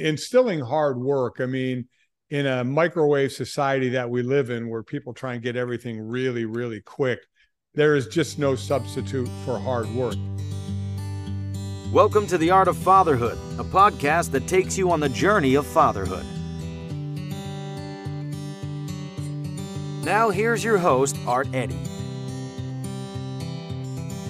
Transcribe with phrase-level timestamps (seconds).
[0.00, 1.36] instilling hard work.
[1.40, 1.86] I mean,
[2.30, 6.44] in a microwave society that we live in where people try and get everything really,
[6.44, 7.20] really quick,
[7.74, 10.16] there is just no substitute for hard work.
[11.92, 15.66] Welcome to The Art of Fatherhood, a podcast that takes you on the journey of
[15.66, 16.24] fatherhood.
[20.04, 21.78] Now, here's your host, Art Eddy.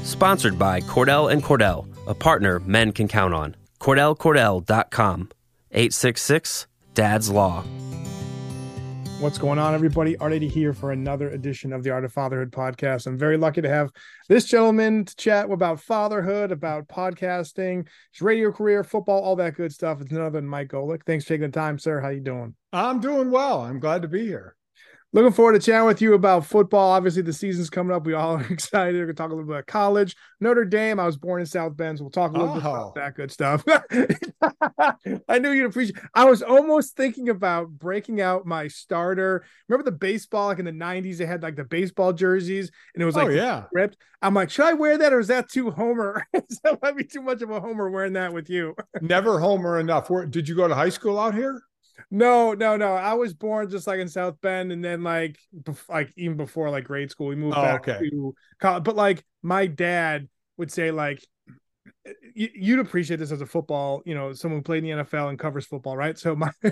[0.04, 3.54] Sponsored by Cordell and Cordell, a partner men can count on.
[3.78, 5.30] CordellCordell.com.
[5.72, 7.62] 866 Dad's Law.
[9.20, 10.16] What's going on, everybody?
[10.16, 13.06] Art Eddy here for another edition of the Art of Fatherhood podcast.
[13.06, 13.90] I'm very lucky to have
[14.28, 19.72] this gentleman to chat about fatherhood, about podcasting, his radio career, football, all that good
[19.72, 20.00] stuff.
[20.00, 21.04] It's none other than Mike Golic.
[21.04, 22.00] Thanks for taking the time, sir.
[22.00, 22.56] How you doing?
[22.72, 23.60] I'm doing well.
[23.60, 24.56] I'm glad to be here.
[25.12, 26.92] Looking forward to chatting with you about football.
[26.92, 28.06] Obviously, the season's coming up.
[28.06, 28.94] We all are excited.
[28.94, 30.14] We're to talk a little bit about college.
[30.38, 31.00] Notre Dame.
[31.00, 32.54] I was born in South Bend, so we'll talk a little oh.
[32.54, 32.92] bit about oh.
[32.94, 33.64] that good stuff.
[35.28, 35.98] I knew you'd appreciate.
[36.14, 39.44] I was almost thinking about breaking out my starter.
[39.68, 43.06] Remember the baseball, like in the '90s, they had like the baseball jerseys, and it
[43.06, 43.96] was oh, like oh, yeah ripped.
[44.22, 46.24] I'm like, should I wear that, or is that too Homer?
[46.32, 48.76] that might be too much of a Homer wearing that with you.
[49.00, 50.08] Never Homer enough.
[50.08, 51.60] Where did you go to high school out here?
[52.10, 52.94] No, no, no.
[52.94, 56.70] I was born just like in South Bend, and then like, bef- like even before
[56.70, 58.08] like grade school, we moved oh, back okay.
[58.08, 58.84] to college.
[58.84, 61.24] But like, my dad would say like,
[62.34, 65.38] you'd appreciate this as a football, you know, someone who played in the NFL and
[65.38, 66.18] covers football, right?
[66.18, 66.50] So my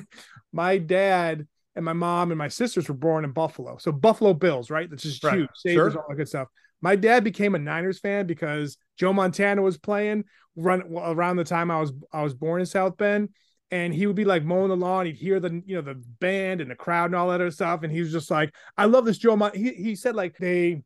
[0.52, 4.70] my dad and my mom and my sisters were born in Buffalo, so Buffalo Bills,
[4.70, 4.88] right?
[4.88, 5.38] That's just right.
[5.38, 6.02] huge, Sabres, sure.
[6.02, 6.48] all that good stuff.
[6.80, 10.24] My dad became a Niners fan because Joe Montana was playing
[10.58, 13.30] run around the time I was I was born in South Bend
[13.70, 15.06] and he would be like mowing the lawn.
[15.06, 17.82] He'd hear the you know the band and the crowd and all that other stuff,
[17.82, 19.54] and he was just like, "I love this Joe." Mon-.
[19.54, 20.82] He he said like they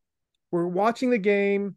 [0.51, 1.77] were watching the game,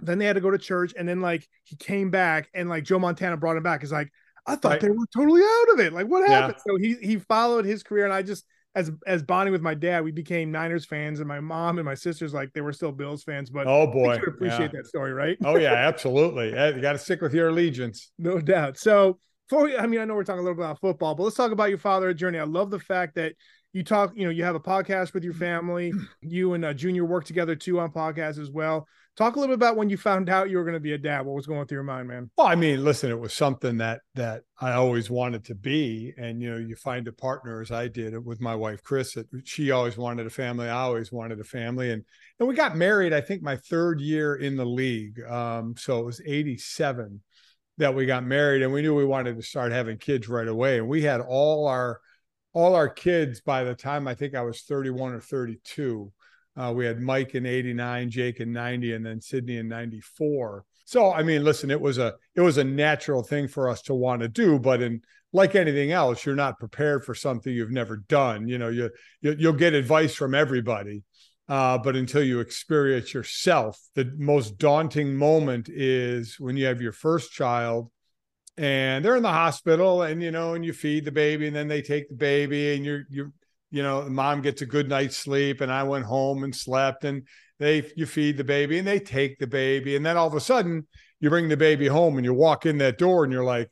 [0.00, 2.84] then they had to go to church, and then like he came back, and like
[2.84, 3.80] Joe Montana brought him back.
[3.80, 4.10] He's like,
[4.46, 4.80] "I thought right.
[4.80, 5.92] they were totally out of it.
[5.92, 6.72] Like what happened?" Yeah.
[6.72, 10.02] So he he followed his career, and I just as as bonding with my dad,
[10.02, 13.22] we became Niners fans, and my mom and my sisters like they were still Bills
[13.22, 13.50] fans.
[13.50, 14.80] But oh boy, appreciate yeah.
[14.80, 15.36] that story, right?
[15.44, 16.48] oh yeah, absolutely.
[16.48, 18.78] you got to stick with your allegiance, no doubt.
[18.78, 19.18] So
[19.50, 21.52] we, I mean, I know we're talking a little bit about football, but let's talk
[21.52, 22.38] about your fatherhood journey.
[22.38, 23.34] I love the fact that
[23.72, 25.92] you talk, you know, you have a podcast with your family.
[26.22, 28.86] You and uh, Junior work together too on podcasts as well.
[29.16, 30.98] Talk a little bit about when you found out you were going to be a
[30.98, 31.26] dad.
[31.26, 32.30] What was going through your mind, man?
[32.38, 36.40] Well, I mean, listen, it was something that that I always wanted to be, and
[36.40, 39.12] you know, you find a partner as I did with my wife Chris.
[39.12, 40.68] That she always wanted a family.
[40.68, 42.02] I always wanted a family, and
[42.38, 43.12] and we got married.
[43.12, 45.20] I think my third year in the league.
[45.28, 47.20] Um, so it was eighty seven
[47.78, 50.78] that we got married and we knew we wanted to start having kids right away.
[50.78, 52.00] And we had all our
[52.54, 56.12] all our kids by the time i think i was 31 or 32
[56.56, 61.10] uh, we had mike in 89 jake in 90 and then sydney in 94 so
[61.12, 64.20] i mean listen it was a it was a natural thing for us to want
[64.20, 65.00] to do but in
[65.32, 68.46] like anything else you're not prepared for something you've never done.
[68.46, 68.90] You know you,
[69.20, 71.02] you you'll get advice from everybody
[71.48, 76.92] uh, but until you experience yourself, the most daunting moment is when you have your
[76.92, 77.90] first child
[78.56, 81.68] and they're in the hospital and you know and you feed the baby and then
[81.68, 83.32] they take the baby and you're you
[83.70, 87.26] you know mom gets a good night's sleep and i went home and slept and
[87.58, 90.40] they you feed the baby and they take the baby and then all of a
[90.40, 90.86] sudden
[91.18, 93.70] you bring the baby home and you walk in that door and you're like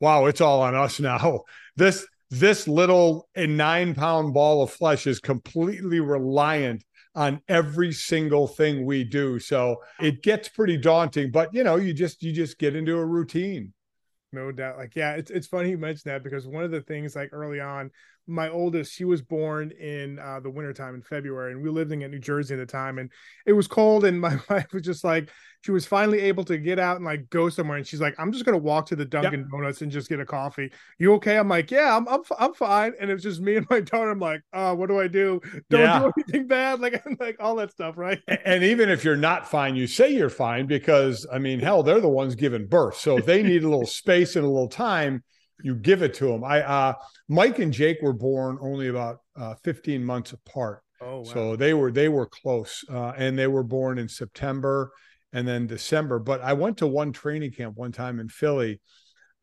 [0.00, 1.42] wow it's all on us now.
[1.76, 8.46] This this little a nine pound ball of flesh is completely reliant on every single
[8.46, 9.38] thing we do.
[9.38, 13.04] So it gets pretty daunting but you know you just you just get into a
[13.04, 13.72] routine.
[14.32, 14.76] No doubt.
[14.76, 17.60] Like yeah it's, it's funny you mentioned that because one of the things like early
[17.60, 17.90] on
[18.26, 21.98] my oldest, she was born in uh, the wintertime in February, and we lived in
[21.98, 23.10] New Jersey at the time, and
[23.46, 24.04] it was cold.
[24.04, 25.30] And my wife was just like,
[25.62, 28.30] she was finally able to get out and like go somewhere, and she's like, "I'm
[28.30, 29.50] just gonna walk to the Dunkin' yep.
[29.50, 30.70] Donuts and just get a coffee.
[30.98, 33.66] You okay?" I'm like, "Yeah, I'm I'm I'm fine." And it was just me and
[33.68, 34.10] my daughter.
[34.10, 35.40] I'm like, "Uh, what do I do?
[35.70, 35.98] Don't yeah.
[36.00, 39.74] do anything bad, like like all that stuff, right?" And even if you're not fine,
[39.74, 43.26] you say you're fine because I mean, hell, they're the ones giving birth, so if
[43.26, 45.24] they need a little space and a little time
[45.62, 46.44] you give it to them.
[46.44, 46.94] I uh,
[47.28, 50.82] Mike and Jake were born only about uh, 15 months apart.
[51.00, 51.24] Oh, wow.
[51.24, 54.92] so they were they were close, uh, and they were born in September
[55.32, 56.18] and then December.
[56.18, 58.80] But I went to one training camp one time in Philly,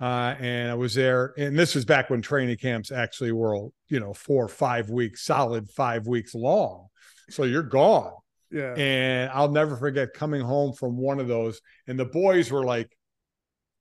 [0.02, 1.34] uh, and I was there.
[1.38, 5.24] And this was back when training camps actually were, you know, four or five weeks,
[5.24, 6.88] solid five weeks long.
[7.30, 8.14] So you're gone.
[8.52, 8.74] Yeah.
[8.76, 12.96] And I'll never forget coming home from one of those, and the boys were like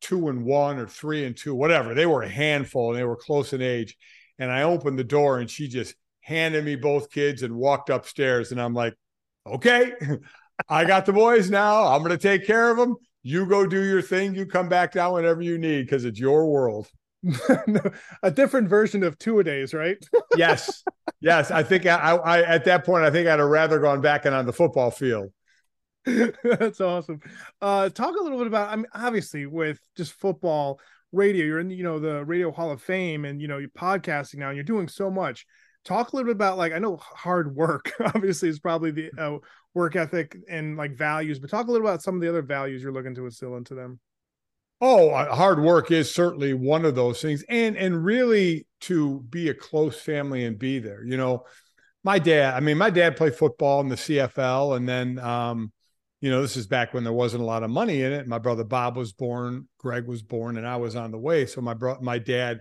[0.03, 1.95] two and one or three and two, whatever.
[1.95, 3.97] They were a handful and they were close in age.
[4.39, 8.53] And I opened the door and she just handed me both kids and walked upstairs.
[8.53, 8.95] And I'm like,
[9.47, 9.93] okay,
[10.69, 11.87] I got the boys now.
[11.87, 12.97] I'm going to take care of them.
[13.23, 14.35] You go do your thing.
[14.35, 16.89] You come back down whenever you need because it's your world.
[18.23, 20.05] a different version of two a days, right?
[20.37, 20.83] yes,
[21.21, 21.53] yes.
[21.53, 24.35] I think I, I, at that point, I think I'd have rather gone back and
[24.35, 25.31] on the football field.
[26.43, 27.21] That's awesome.
[27.61, 28.71] Uh, talk a little bit about.
[28.71, 30.81] I mean, obviously, with just football
[31.13, 34.37] radio, you're in you know the Radio Hall of Fame, and you know you're podcasting
[34.37, 35.47] now, and you're doing so much.
[35.85, 39.39] Talk a little bit about like I know hard work obviously is probably the uh,
[39.75, 42.83] work ethic and like values, but talk a little about some of the other values
[42.83, 44.01] you're looking to instill into them.
[44.81, 49.49] Oh, uh, hard work is certainly one of those things, and and really to be
[49.49, 51.05] a close family and be there.
[51.05, 51.45] You know,
[52.03, 52.55] my dad.
[52.55, 55.73] I mean, my dad played football in the CFL, and then, um,
[56.23, 58.29] you know, this is back when there wasn't a lot of money in it.
[58.29, 61.47] My brother Bob was born, Greg was born, and I was on the way.
[61.47, 62.61] So my bro, my dad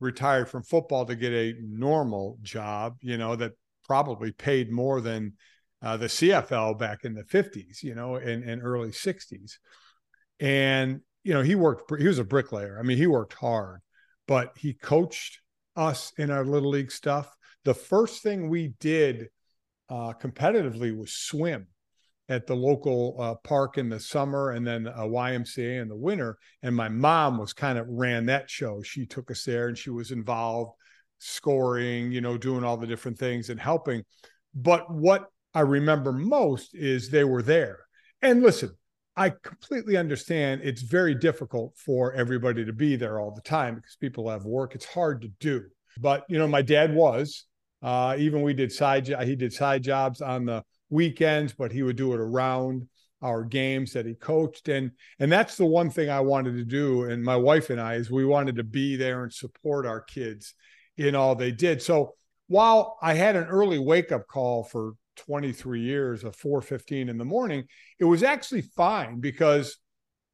[0.00, 2.96] retired from football to get a normal job.
[3.02, 3.52] You know, that
[3.84, 5.34] probably paid more than
[5.82, 7.82] uh, the CFL back in the fifties.
[7.82, 9.58] You know, and, and early sixties,
[10.40, 12.78] and you know, he worked, he was a bricklayer.
[12.80, 13.82] I mean, he worked hard,
[14.26, 15.38] but he coached
[15.76, 17.36] us in our little league stuff.
[17.64, 19.28] The first thing we did
[19.90, 21.66] uh, competitively was swim
[22.28, 26.38] at the local uh, park in the summer and then a YMCA in the winter.
[26.62, 28.82] And my mom was kind of ran that show.
[28.82, 30.72] She took us there and she was involved
[31.18, 34.04] scoring, you know, doing all the different things and helping.
[34.54, 37.80] But what I remember most is they were there.
[38.22, 38.70] And listen,
[39.16, 43.96] I completely understand it's very difficult for everybody to be there all the time because
[44.00, 44.74] people have work.
[44.74, 45.64] It's hard to do.
[45.98, 47.46] But you know, my dad was.
[47.82, 51.96] Uh, even we did side he did side jobs on the weekends, but he would
[51.96, 52.86] do it around
[53.22, 54.68] our games that he coached.
[54.68, 57.04] And and that's the one thing I wanted to do.
[57.04, 60.54] And my wife and I is we wanted to be there and support our kids
[60.96, 61.80] in all they did.
[61.80, 62.14] So
[62.48, 67.24] while I had an early wake up call for 23 years of 4:15 in the
[67.24, 67.64] morning,
[67.98, 69.78] it was actually fine because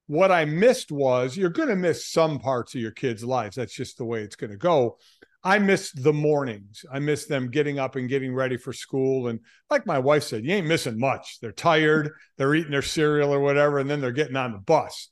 [0.07, 3.57] what I missed was you're going to miss some parts of your kids' lives.
[3.57, 4.99] That's just the way it's going to go.
[5.45, 6.85] I missed the mornings.
[6.93, 9.29] I miss them getting up and getting ready for school.
[9.29, 9.41] And
[9.71, 11.39] like my wife said, you ain't missing much.
[11.41, 15.11] They're tired, they're eating their cereal or whatever, and then they're getting on the bus.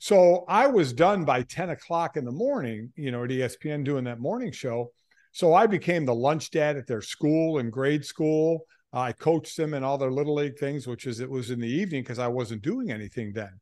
[0.00, 4.04] so I was done by 10 o'clock in the morning, you know, at ESPN doing
[4.04, 4.92] that morning show.
[5.32, 8.64] So I became the lunch dad at their school and grade school.
[8.92, 11.60] Uh, I coached them in all their little league things, which is it was in
[11.60, 13.60] the evening because I wasn't doing anything then.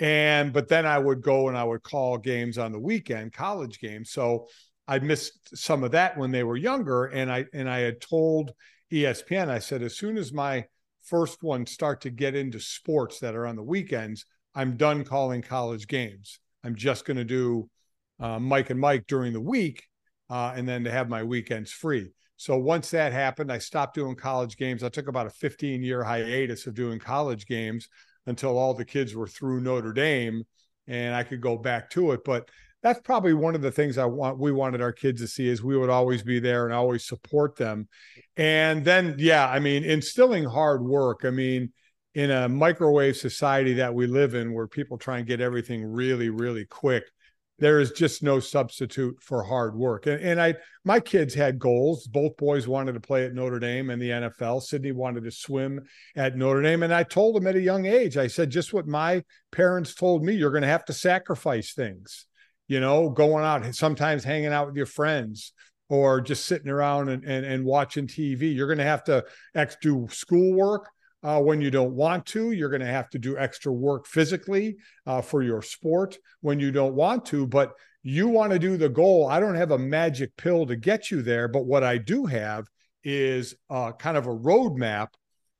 [0.00, 3.80] And but then I would go and I would call games on the weekend, college
[3.80, 4.10] games.
[4.10, 4.46] So
[4.88, 7.06] I missed some of that when they were younger.
[7.06, 8.52] And I and I had told
[8.90, 10.64] ESPN, I said, as soon as my
[11.04, 14.24] first ones start to get into sports that are on the weekends,
[14.54, 16.40] I'm done calling college games.
[16.64, 17.68] I'm just going to do
[18.18, 19.84] uh, Mike and Mike during the week,
[20.30, 22.10] uh, and then to have my weekends free.
[22.36, 24.82] So once that happened, I stopped doing college games.
[24.82, 27.88] I took about a 15 year hiatus of doing college games
[28.26, 30.44] until all the kids were through Notre Dame
[30.88, 32.24] and I could go back to it.
[32.24, 32.48] But
[32.82, 35.62] that's probably one of the things I want we wanted our kids to see is
[35.62, 37.88] we would always be there and always support them.
[38.36, 41.20] And then yeah, I mean instilling hard work.
[41.24, 41.72] I mean
[42.14, 46.30] in a microwave society that we live in where people try and get everything really
[46.30, 47.04] really quick
[47.58, 50.06] there is just no substitute for hard work.
[50.06, 50.54] And, and I,
[50.84, 52.06] my kids had goals.
[52.06, 54.62] Both boys wanted to play at Notre Dame and the NFL.
[54.62, 55.84] Sydney wanted to swim
[56.14, 56.84] at Notre Dame.
[56.84, 60.24] And I told them at a young age, I said, just what my parents told
[60.24, 62.26] me, you're going to have to sacrifice things,
[62.68, 65.52] you know, going out, sometimes hanging out with your friends
[65.88, 68.54] or just sitting around and, and, and watching TV.
[68.54, 69.24] You're going to have to
[69.80, 70.88] do schoolwork
[71.22, 72.52] uh, when you don't want to.
[72.52, 76.70] You're going to have to do extra work physically uh, for your sport when you
[76.70, 77.72] don't want to, but
[78.02, 79.26] you want to do the goal.
[79.26, 82.66] I don't have a magic pill to get you there, but what I do have
[83.02, 85.08] is uh, kind of a roadmap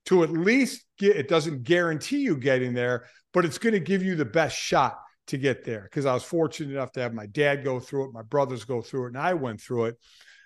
[0.06, 4.02] to at least get it doesn't guarantee you getting there, but it's going to give
[4.02, 4.98] you the best shot
[5.28, 5.82] to get there.
[5.82, 8.82] Because I was fortunate enough to have my dad go through it, my brothers go
[8.82, 9.96] through it, and I went through it.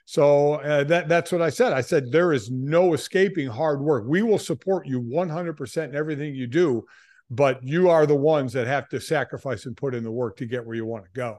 [0.04, 1.72] So uh, that that's what I said.
[1.72, 4.04] I said there is no escaping hard work.
[4.06, 6.84] We will support you 100% in everything you do,
[7.30, 10.46] but you are the ones that have to sacrifice and put in the work to
[10.46, 11.38] get where you want to go.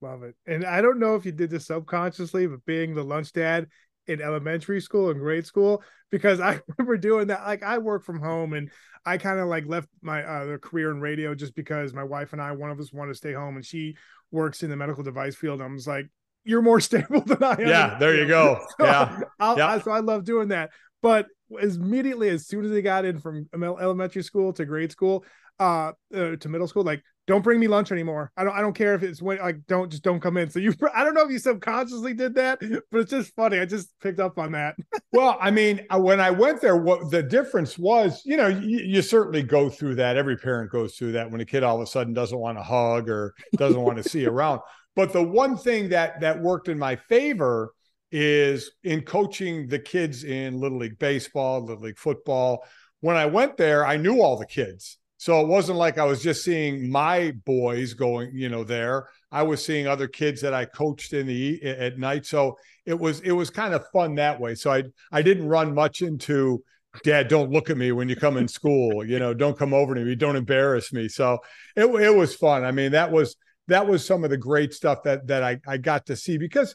[0.00, 0.36] Love it.
[0.46, 3.66] And I don't know if you did this subconsciously, but being the lunch dad
[4.08, 7.46] in elementary school and grade school, because I remember doing that.
[7.46, 8.70] Like I work from home and
[9.04, 12.42] I kind of like left my uh, career in radio just because my wife and
[12.42, 13.96] I, one of us wanted to stay home and she
[14.30, 15.60] works in the medical device field.
[15.60, 16.08] I was like,
[16.44, 17.68] you're more stable than I am.
[17.68, 18.60] Yeah, there you go.
[18.78, 19.20] So yeah.
[19.40, 19.66] yeah.
[19.66, 20.70] I, so I love doing that.
[21.02, 21.26] But
[21.60, 25.24] as immediately as soon as they got in from elementary school to grade school,
[25.60, 28.32] uh, uh, to middle school, like don't bring me lunch anymore.
[28.38, 30.48] I don't I don't care if it's when like don't just don't come in.
[30.48, 32.58] So you I don't know if you subconsciously did that,
[32.90, 33.60] but it's just funny.
[33.60, 34.76] I just picked up on that.
[35.12, 39.02] well, I mean, when I went there, what the difference was, you know, you, you,
[39.02, 40.16] certainly go through that.
[40.16, 42.62] Every parent goes through that when a kid all of a sudden doesn't want to
[42.62, 44.60] hug or doesn't want to see around.
[44.96, 47.74] But the one thing that that worked in my favor
[48.10, 52.64] is in coaching the kids in little league baseball, little league football.
[53.00, 54.98] When I went there, I knew all the kids.
[55.18, 59.08] So it wasn't like I was just seeing my boys going, you know, there.
[59.32, 62.24] I was seeing other kids that I coached in the at night.
[62.24, 62.56] So
[62.86, 64.54] it was it was kind of fun that way.
[64.54, 66.62] So I I didn't run much into
[67.04, 69.94] dad don't look at me when you come in school you know don't come over
[69.94, 71.38] to me don't embarrass me so
[71.76, 73.36] it, it was fun i mean that was
[73.68, 76.74] that was some of the great stuff that that i i got to see because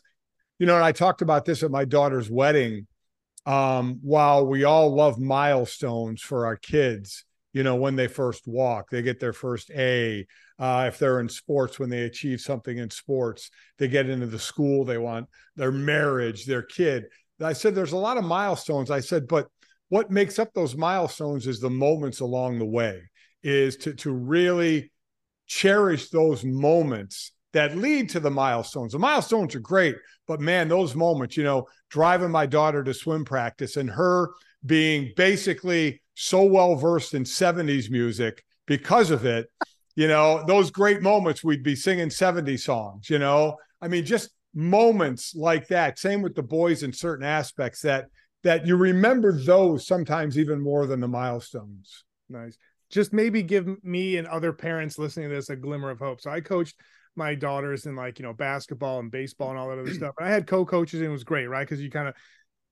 [0.60, 2.86] you know and i talked about this at my daughter's wedding
[3.46, 8.89] um while we all love milestones for our kids you know, when they first walk,
[8.89, 10.25] they get their first A.
[10.60, 14.39] Uh, if they're in sports, when they achieve something in sports, they get into the
[14.39, 17.05] school they want, their marriage, their kid.
[17.41, 18.89] I said, there's a lot of milestones.
[18.89, 19.48] I said, but
[19.89, 23.01] what makes up those milestones is the moments along the way,
[23.43, 24.91] is to, to really
[25.45, 28.93] cherish those moments that lead to the milestones.
[28.93, 29.95] The milestones are great,
[30.27, 34.29] but man, those moments, you know, driving my daughter to swim practice and her
[34.65, 39.48] being basically so well versed in 70s music because of it.
[39.96, 43.58] You know, those great moments we'd be singing 70 songs, you know.
[43.82, 46.00] I mean, just moments like that.
[46.00, 48.05] Same with the boys in certain aspects that
[48.43, 52.03] that you remember those sometimes even more than the milestones.
[52.29, 52.58] Nice.
[52.89, 56.20] Just maybe give me and other parents listening to this a glimmer of hope.
[56.20, 56.75] So I coached
[57.15, 60.15] my daughters in like, you know, basketball and baseball and all that other stuff.
[60.20, 61.65] And I had co-coaches and it was great, right?
[61.65, 62.15] Because you kind of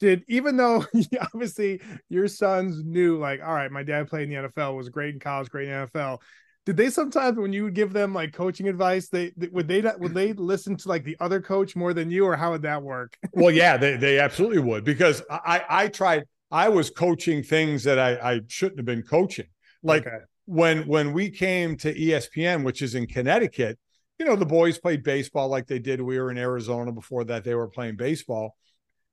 [0.01, 0.85] did even though
[1.21, 1.79] obviously
[2.09, 5.19] your sons knew like all right my dad played in the nfl was great in
[5.19, 6.19] college great in nfl
[6.65, 10.13] did they sometimes when you would give them like coaching advice they, would they would
[10.13, 13.17] they listen to like the other coach more than you or how would that work?
[13.33, 17.97] Well yeah they, they absolutely would because i i tried i was coaching things that
[17.97, 19.47] i i shouldn't have been coaching.
[19.83, 20.17] Like okay.
[20.45, 23.79] when when we came to espn which is in connecticut
[24.19, 27.43] you know the boys played baseball like they did we were in arizona before that
[27.43, 28.55] they were playing baseball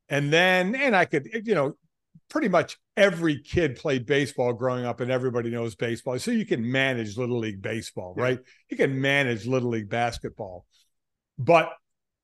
[0.08, 1.76] and then, and I could, you know,
[2.30, 6.18] pretty much every kid played baseball growing up and everybody knows baseball.
[6.18, 8.22] So you can manage little league baseball, yeah.
[8.22, 8.38] right?
[8.70, 10.66] You can manage little league basketball.
[11.38, 11.72] But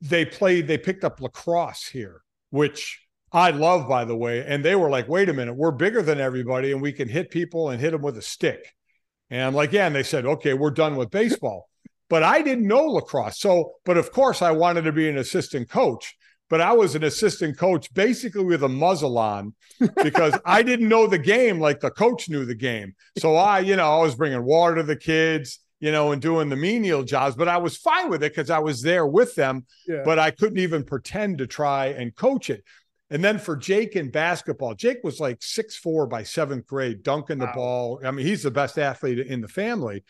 [0.01, 3.01] they played, they picked up lacrosse here, which
[3.33, 4.45] I love, by the way.
[4.45, 7.31] And they were like, wait a minute, we're bigger than everybody and we can hit
[7.31, 8.75] people and hit them with a stick.
[9.31, 9.87] And I'm like, yeah.
[9.87, 11.69] And they said, okay, we're done with baseball.
[12.09, 13.41] but I didn't know lacrosse.
[13.41, 16.15] So, but of course, I wanted to be an assistant coach
[16.51, 19.55] but I was an assistant coach basically with a muzzle on
[20.03, 22.95] because I didn't know the game like the coach knew the game.
[23.19, 26.49] So I, you know, I was bringing water to the kids, you know, and doing
[26.49, 29.67] the menial jobs, but I was fine with it because I was there with them,
[29.87, 30.03] yeah.
[30.05, 32.63] but I couldn't even pretend to try and coach it.
[33.11, 37.39] And then for Jake in basketball, Jake was like six four by seventh grade, dunking
[37.39, 37.53] the wow.
[37.55, 38.01] ball.
[38.05, 40.05] I mean, he's the best athlete in the family.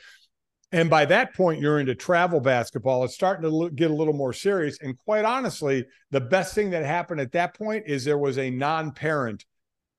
[0.72, 3.04] And by that point, you're into travel basketball.
[3.04, 4.78] It's starting to get a little more serious.
[4.80, 8.50] And quite honestly, the best thing that happened at that point is there was a
[8.50, 9.44] non parent,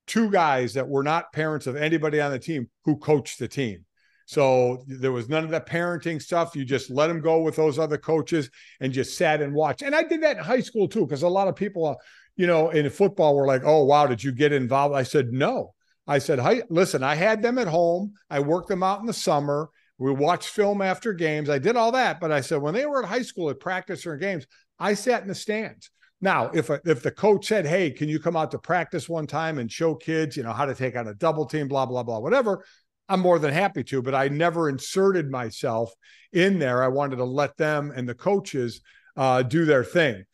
[0.06, 3.86] two guys that were not parents of anybody on the team who coached the team.
[4.26, 6.56] So there was none of that parenting stuff.
[6.56, 9.82] You just let them go with those other coaches and just sat and watched.
[9.82, 11.94] And I did that in high school too, because a lot of people, uh,
[12.34, 14.96] you know, in football were like, oh, wow, did you get involved?
[14.96, 15.74] I said, no.
[16.08, 18.14] I said, listen, I had them at home.
[18.28, 21.48] I worked them out in the summer we watched film after games.
[21.48, 24.06] I did all that, but I said when they were at high school at practice
[24.06, 24.46] or games,
[24.78, 25.90] I sat in the stands.
[26.20, 29.26] Now, if a, if the coach said, "Hey, can you come out to practice one
[29.26, 32.02] time and show kids, you know, how to take on a double team, blah blah
[32.02, 32.64] blah, whatever,"
[33.08, 34.02] I'm more than happy to.
[34.02, 35.92] But I never inserted myself
[36.32, 36.82] in there.
[36.82, 38.80] I wanted to let them and the coaches
[39.16, 40.24] uh, do their thing.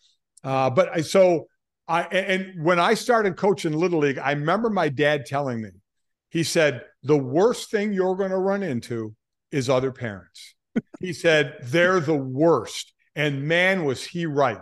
[0.45, 1.47] Uh, but I, so
[1.89, 5.71] I and when I started coaching little league, I remember my dad telling me,
[6.31, 9.15] he said, "The worst thing you're going to run into
[9.53, 10.55] is other parents.
[11.01, 12.93] he said, they're the worst.
[13.15, 14.59] And man, was he right.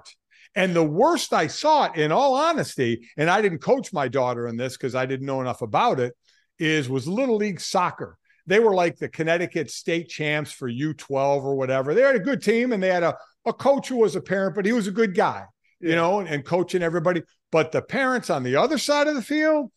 [0.55, 4.49] And the worst I saw it, in all honesty, and I didn't coach my daughter
[4.49, 6.15] in this because I didn't know enough about it,
[6.59, 8.19] is was little league soccer.
[8.47, 11.95] They were like the Connecticut state champs for U12 or whatever.
[11.95, 13.17] They had a good team and they had a,
[13.47, 15.45] a coach who was a parent, but he was a good guy,
[15.79, 17.23] you know, and, and coaching everybody.
[17.53, 19.71] But the parents on the other side of the field,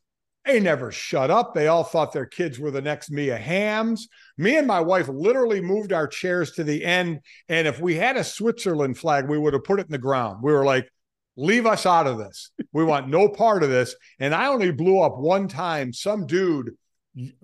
[0.45, 1.53] they never shut up.
[1.53, 4.01] They all thought their kids were the next Mia Hamms.
[4.37, 7.19] Me and my wife literally moved our chairs to the end.
[7.47, 10.43] And if we had a Switzerland flag, we would have put it in the ground.
[10.43, 10.89] We were like,
[11.37, 12.51] leave us out of this.
[12.73, 13.95] We want no part of this.
[14.19, 15.93] And I only blew up one time.
[15.93, 16.71] Some dude,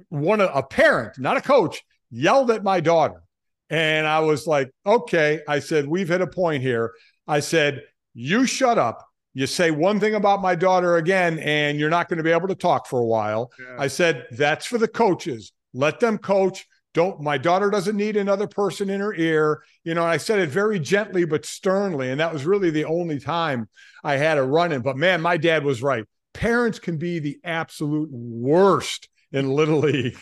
[0.09, 3.23] one a parent, not a coach, yelled at my daughter.
[3.69, 5.41] And I was like, okay.
[5.47, 6.91] I said, we've hit a point here.
[7.27, 11.89] I said, you shut up you say one thing about my daughter again, and you're
[11.89, 13.51] not going to be able to talk for a while.
[13.59, 13.75] Yeah.
[13.77, 15.51] I said, that's for the coaches.
[15.73, 16.65] Let them coach.
[16.93, 20.49] don't my daughter doesn't need another person in her ear you know i said it
[20.49, 23.69] very gently but sternly and that was really the only time
[24.03, 27.37] i had a run in but man my dad was right parents can be the
[27.43, 30.17] absolute worst in little league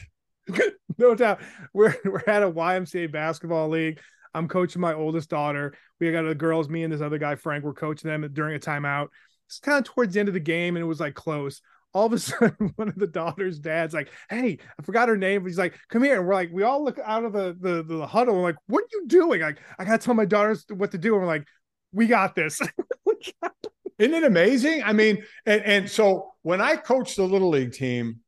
[0.98, 1.40] no doubt
[1.74, 4.00] we're we're at a ymca basketball league
[4.34, 5.74] i'm coaching my oldest daughter.
[6.00, 8.60] We got the girls me and this other guy frank were coaching them during a
[8.60, 9.08] timeout.
[9.48, 11.62] It's kind of towards the end of the game and it was like close.
[11.94, 15.46] All of a sudden one of the daughter's dad's like hey i forgot her name.
[15.46, 16.18] He's like come here.
[16.20, 18.84] And we're like we all look out of the the, the huddle and like what
[18.84, 19.42] are you doing?
[19.42, 21.14] Like i gotta tell my daughters what to do.
[21.14, 21.46] And we're like
[21.92, 22.62] we got this.
[24.00, 24.84] Isn't it amazing?
[24.84, 28.22] I mean and, and so when i coached the little league team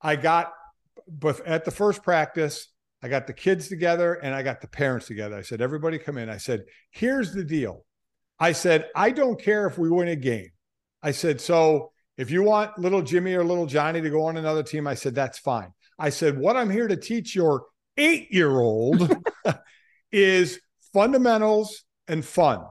[0.00, 0.52] i got
[1.08, 2.68] but at the first practice
[3.02, 6.18] i got the kids together and i got the parents together i said everybody come
[6.18, 7.84] in i said here's the deal
[8.38, 10.50] i said i don't care if we win a game
[11.02, 14.62] i said so if you want little Jimmy or little Johnny to go on another
[14.62, 15.72] team, I said, that's fine.
[15.98, 19.14] I said, what I'm here to teach your eight year old
[20.12, 20.60] is
[20.92, 22.64] fundamentals and fun.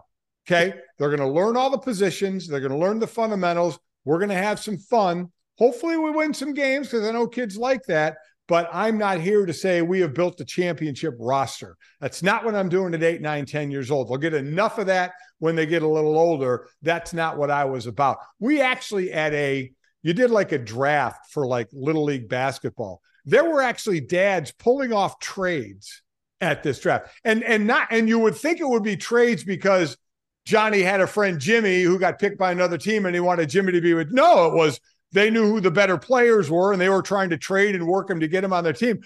[0.47, 0.73] Okay.
[0.97, 3.79] They're going to learn all the positions, they're going to learn the fundamentals.
[4.03, 5.31] We're going to have some fun.
[5.57, 8.17] Hopefully, we win some games because I know kids like that
[8.47, 11.77] but I'm not here to say we have built the championship roster.
[11.99, 14.09] That's not what I'm doing at eight, nine, 10 years old.
[14.09, 16.67] They'll get enough of that when they get a little older.
[16.81, 18.17] That's not what I was about.
[18.39, 19.71] We actually at a,
[20.03, 23.01] you did like a draft for like little league basketball.
[23.25, 26.03] There were actually dads pulling off trades
[26.41, 27.09] at this draft.
[27.23, 29.97] And and not and you would think it would be trades because
[30.45, 33.71] Johnny had a friend Jimmy who got picked by another team and he wanted Jimmy
[33.71, 34.79] to be with no, it was
[35.15, 38.07] they knew who the better players were and they were trying to trade and work
[38.07, 38.99] them to get them on their team.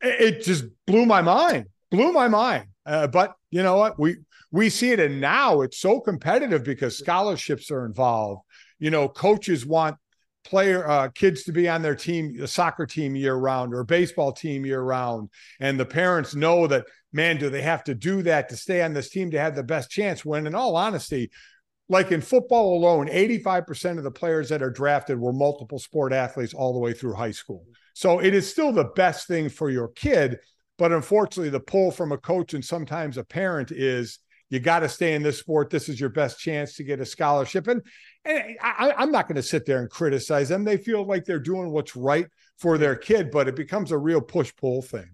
[0.00, 2.68] It just blew my mind, blew my mind.
[2.86, 3.98] Uh, but you know what?
[3.98, 4.18] We
[4.52, 8.42] we see it, and now it's so competitive because scholarships are involved.
[8.78, 9.96] You know, coaches want
[10.44, 14.32] player uh, kids to be on their team, a soccer team year round or baseball
[14.32, 18.50] team year round, and the parents know that man, do they have to do that
[18.50, 20.24] to stay on this team to have the best chance?
[20.24, 21.30] When, in all honesty,
[21.88, 26.54] like in football alone, 85% of the players that are drafted were multiple sport athletes
[26.54, 27.64] all the way through high school.
[27.94, 30.38] So it is still the best thing for your kid.
[30.78, 34.18] But unfortunately, the pull from a coach and sometimes a parent is
[34.50, 35.70] you got to stay in this sport.
[35.70, 37.66] This is your best chance to get a scholarship.
[37.68, 37.82] And,
[38.24, 40.64] and I, I'm not going to sit there and criticize them.
[40.64, 42.26] They feel like they're doing what's right
[42.58, 45.08] for their kid, but it becomes a real push pull thing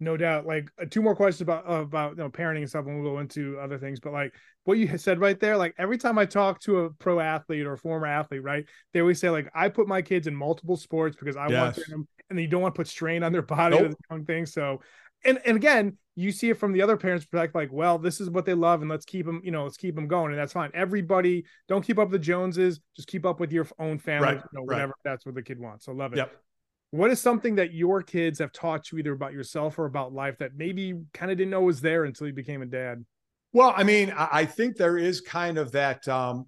[0.00, 0.46] no doubt.
[0.46, 3.12] Like uh, two more questions about uh, about you know parenting and stuff, and we'll
[3.12, 4.00] go into other things.
[4.00, 7.20] But like what you said right there, like every time I talk to a pro
[7.20, 10.34] athlete or a former athlete, right, they always say like I put my kids in
[10.34, 11.76] multiple sports because I yes.
[11.76, 13.94] want them, and you don't want to put strain on their body nope.
[14.10, 14.44] young thing.
[14.44, 14.80] So,
[15.24, 18.28] and and again, you see it from the other parents' perspective, like, well, this is
[18.28, 20.52] what they love, and let's keep them, you know, let's keep them going, and that's
[20.52, 20.70] fine.
[20.74, 24.36] Everybody, don't keep up with the Joneses, just keep up with your own family, right.
[24.36, 25.10] you know, whatever right.
[25.10, 25.86] that's what the kid wants.
[25.86, 26.18] So love it.
[26.18, 26.36] Yep
[26.90, 30.38] what is something that your kids have taught you either about yourself or about life
[30.38, 33.04] that maybe you kind of didn't know was there until you became a dad?
[33.52, 36.46] Well i mean i think there is kind of that um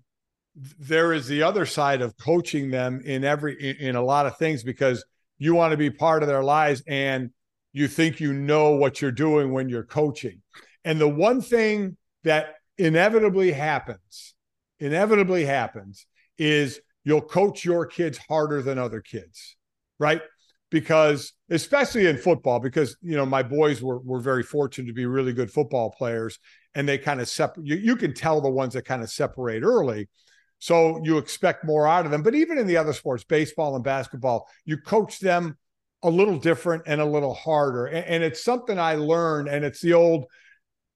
[0.79, 4.37] there is the other side of coaching them in every in, in a lot of
[4.37, 5.05] things because
[5.38, 7.31] you want to be part of their lives and
[7.72, 10.42] you think you know what you're doing when you're coaching.
[10.85, 14.35] And the one thing that inevitably happens
[14.81, 16.07] inevitably happens
[16.38, 19.57] is you'll coach your kids harder than other kids
[19.99, 20.23] right?
[20.71, 25.07] Because especially in football, because you know my boys were were very fortunate to be
[25.07, 26.39] really good football players,
[26.75, 27.67] and they kind of separate.
[27.67, 30.09] You, you can tell the ones that kind of separate early,
[30.59, 32.23] so you expect more out of them.
[32.23, 35.57] But even in the other sports, baseball and basketball, you coach them
[36.03, 39.81] a little different and a little harder, and, and it's something I learned, and it's
[39.81, 40.27] the old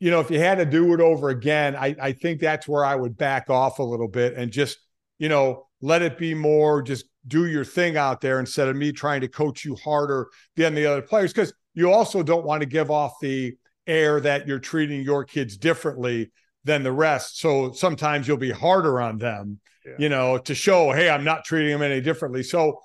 [0.02, 2.84] you know, if you had to do it over again, I, I think that's where
[2.84, 4.78] I would back off a little bit and just,
[5.20, 8.92] you know, let it be more just do your thing out there instead of me
[8.92, 11.32] trying to coach you harder than the other players.
[11.32, 13.56] Because you also don't want to give off the
[13.86, 16.30] air that you're treating your kids differently
[16.64, 17.38] than the rest.
[17.38, 19.94] So sometimes you'll be harder on them, yeah.
[19.98, 22.42] you know, to show, hey, I'm not treating them any differently.
[22.42, 22.80] So,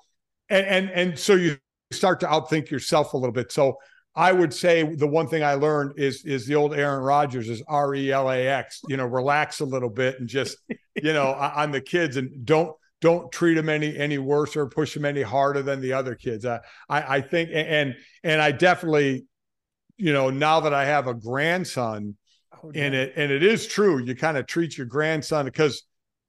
[0.48, 1.58] and and and so you
[1.90, 3.52] start to outthink yourself a little bit.
[3.52, 3.76] So
[4.14, 7.62] I would say the one thing I learned is is the old Aaron Rodgers is
[7.68, 8.80] R E L A X.
[8.88, 10.56] You know, relax a little bit and just
[10.96, 14.94] you know on the kids and don't don't treat them any any worse or push
[14.94, 16.44] them any harder than the other kids.
[16.44, 19.26] I I, I think and and I definitely,
[19.96, 22.16] you know, now that I have a grandson,
[22.62, 25.84] oh, and it and it is true, you kind of treat your grandson because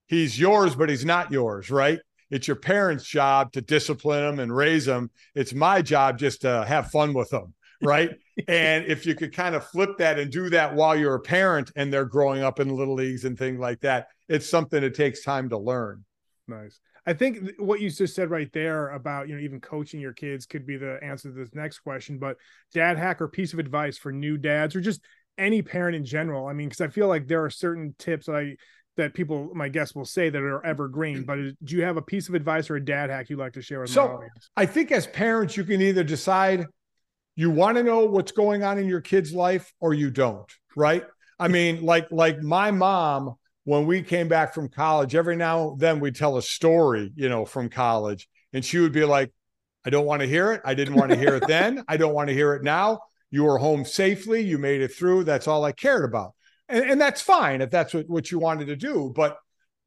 [0.07, 1.99] he's yours, but he's not yours, right?
[2.29, 5.09] It's your parents' job to discipline them and raise them.
[5.33, 8.11] It's my job just to have fun with them, right?
[8.47, 11.71] and if you could kind of flip that and do that while you're a parent
[11.75, 15.23] and they're growing up in little leagues and things like that, it's something that takes
[15.23, 16.05] time to learn.
[16.49, 16.79] Nice.
[17.05, 20.45] I think what you just said right there about you know even coaching your kids
[20.45, 22.17] could be the answer to this next question.
[22.17, 22.37] But
[22.73, 25.01] dad hack or piece of advice for new dads or just
[25.37, 26.47] any parent in general.
[26.47, 28.55] I mean, because I feel like there are certain tips that I
[28.97, 31.23] that people, my guests, will say that are evergreen.
[31.23, 31.25] Mm.
[31.25, 33.53] But uh, do you have a piece of advice or a dad hack you'd like
[33.53, 34.21] to share with so,
[34.57, 36.65] I think as parents, you can either decide
[37.35, 41.05] you want to know what's going on in your kid's life or you don't, right?
[41.39, 45.79] I mean, like like my mom when we came back from college, every now and
[45.79, 49.31] then we'd tell a story, you know, from college, and she would be like,
[49.85, 50.61] "I don't want to hear it.
[50.65, 51.83] I didn't want to hear it then.
[51.87, 53.01] I don't want to hear it now.
[53.31, 54.41] You were home safely.
[54.41, 55.23] You made it through.
[55.23, 56.33] That's all I cared about."
[56.67, 59.11] And, and that's fine if that's what, what you wanted to do.
[59.15, 59.37] But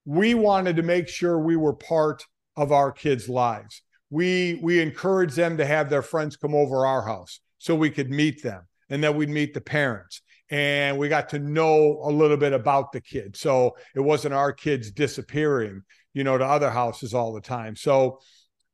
[0.04, 2.24] we wanted to make sure we were part
[2.56, 3.82] of our kids' lives.
[4.10, 8.10] We we encouraged them to have their friends come over our house so we could
[8.10, 10.20] meet them and that we'd meet the parents
[10.52, 13.40] and we got to know a little bit about the kids.
[13.40, 17.74] So it wasn't our kids disappearing, you know, to other houses all the time.
[17.74, 18.20] So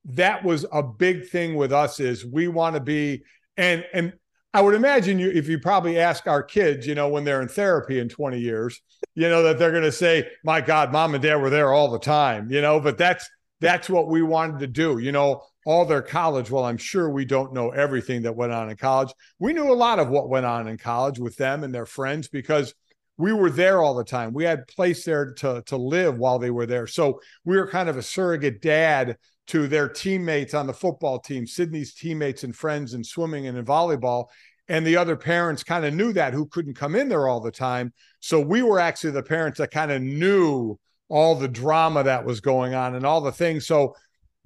[0.07, 3.23] that was a big thing with us is we want to be
[3.57, 4.13] and and
[4.53, 7.49] I would imagine you if you probably ask our kids, you know, when they're in
[7.49, 8.81] therapy in 20 years,
[9.15, 11.91] you know, that they're going to say, "My God, mom and dad were there all
[11.91, 12.81] the time," you know.
[12.81, 13.29] But that's
[13.61, 15.43] that's what we wanted to do, you know.
[15.69, 16.51] All their college.
[16.51, 19.13] Well, I'm sure we don't know everything that went on in college.
[19.39, 22.27] We knew a lot of what went on in college with them and their friends
[22.27, 22.73] because
[23.19, 24.33] we were there all the time.
[24.33, 26.87] We had place there to to live while they were there.
[26.87, 31.47] So we were kind of a surrogate dad to their teammates on the football team,
[31.47, 34.29] Sydney's teammates and friends in swimming and in volleyball.
[34.69, 37.51] And the other parents kind of knew that who couldn't come in there all the
[37.51, 37.93] time.
[38.21, 40.79] So we were actually the parents that kind of knew
[41.09, 43.67] all the drama that was going on and all the things.
[43.67, 43.95] So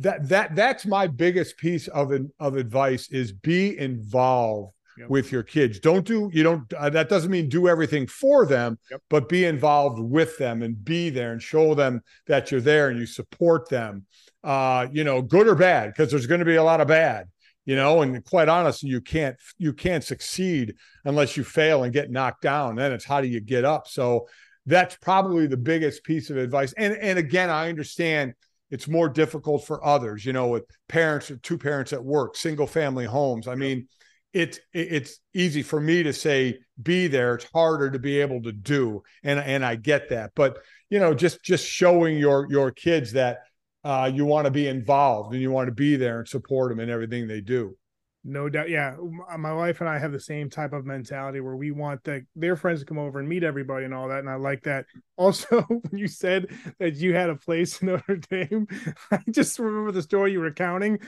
[0.02, 5.08] that that that's my biggest piece of of advice is be involved yep.
[5.08, 5.80] with your kids.
[5.80, 9.00] Don't do you don't uh, that doesn't mean do everything for them, yep.
[9.10, 12.98] but be involved with them and be there and show them that you're there and
[12.98, 14.06] you support them
[14.44, 17.28] uh, you know, good or bad, because there's going to be a lot of bad,
[17.64, 22.10] you know, and quite honestly, you can't you can't succeed unless you fail and get
[22.10, 22.76] knocked down.
[22.76, 23.86] Then it's how do you get up?
[23.86, 24.28] So
[24.66, 26.72] that's probably the biggest piece of advice.
[26.76, 28.34] And and again, I understand
[28.72, 32.66] it's more difficult for others, you know, with parents, or two parents at work, single
[32.66, 33.46] family homes.
[33.46, 33.86] I mean,
[34.32, 37.34] it's it's easy for me to say be there.
[37.34, 40.32] It's harder to be able to do, and and I get that.
[40.34, 40.56] But
[40.88, 43.40] you know, just just showing your your kids that
[43.84, 46.80] uh, you want to be involved and you want to be there and support them
[46.80, 47.76] in everything they do.
[48.24, 48.70] No doubt.
[48.70, 48.94] Yeah.
[49.28, 52.24] Uh, my wife and I have the same type of mentality where we want the,
[52.36, 54.20] their friends to come over and meet everybody and all that.
[54.20, 54.86] And I like that.
[55.18, 56.48] Also, when you said
[56.80, 58.66] that you had a place in Notre Dame,
[59.10, 60.98] I just remember the story you were recounting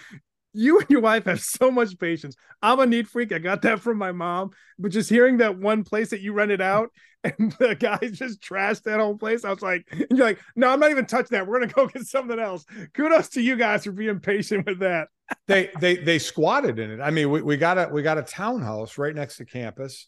[0.55, 2.37] you and your wife have so much patience.
[2.62, 3.33] I'm a neat freak.
[3.33, 4.51] I got that from my mom.
[4.79, 6.90] But just hearing that one place that you rented out
[7.25, 10.69] and the guys just trashed that whole place, I was like, and you're like, no,
[10.69, 11.47] I'm not even touching that.
[11.47, 12.64] We're gonna go get something else.
[12.95, 15.09] Kudos to you guys for being patient with that.
[15.49, 17.01] they they they squatted in it.
[17.01, 20.07] I mean, we, we got a we got a townhouse right next to campus,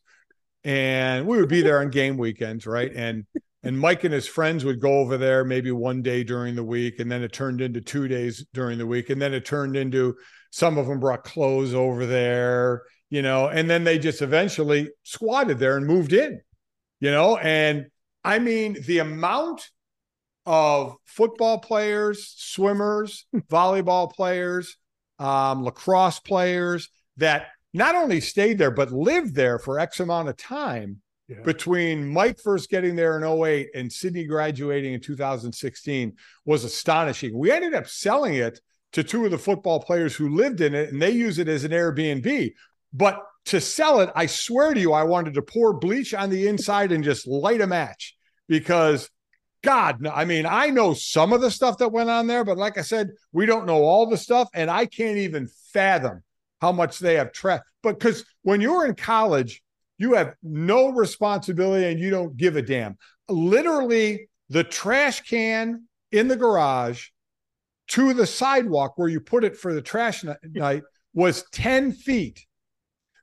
[0.62, 2.92] and we would be there on game weekends, right?
[2.94, 3.24] And
[3.66, 7.00] and Mike and his friends would go over there maybe one day during the week,
[7.00, 10.16] and then it turned into two days during the week, and then it turned into
[10.50, 15.58] some of them brought clothes over there, you know, and then they just eventually squatted
[15.58, 16.40] there and moved in,
[17.00, 17.86] you know, and
[18.22, 19.68] I mean the amount
[20.46, 24.76] of football players, swimmers, volleyball players,
[25.18, 30.36] um, lacrosse players that not only stayed there but lived there for X amount of
[30.36, 31.02] time
[31.44, 36.12] between Mike first getting there in 08 and Sydney graduating in 2016
[36.44, 37.36] was astonishing.
[37.36, 38.60] We ended up selling it
[38.92, 41.64] to two of the football players who lived in it, and they use it as
[41.64, 42.52] an Airbnb.
[42.92, 46.46] But to sell it, I swear to you, I wanted to pour bleach on the
[46.46, 48.16] inside and just light a match
[48.48, 49.10] because
[49.62, 52.78] God, I mean, I know some of the stuff that went on there, but like
[52.78, 56.22] I said, we don't know all the stuff, and I can't even fathom
[56.60, 57.64] how much they have trapped.
[57.82, 59.62] But because when you're in college,
[59.98, 62.96] you have no responsibility and you don't give a damn.
[63.28, 67.08] Literally, the trash can in the garage
[67.88, 70.82] to the sidewalk where you put it for the trash night
[71.14, 72.44] was 10 feet.